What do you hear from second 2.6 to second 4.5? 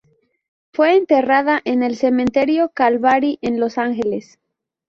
Calvary, en Los Ángeles.